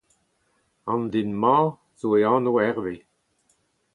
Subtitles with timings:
[0.91, 1.65] An den-mañ
[1.99, 2.95] zo e anv Herve.